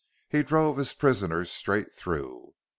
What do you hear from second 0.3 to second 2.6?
drove his prisoners straight through.